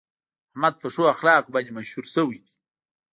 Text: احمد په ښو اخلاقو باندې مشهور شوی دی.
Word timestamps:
احمد 0.51 0.73
په 0.81 0.87
ښو 0.93 1.03
اخلاقو 1.15 1.53
باندې 1.55 1.71
مشهور 1.77 2.05
شوی 2.15 2.39
دی. 2.45 2.53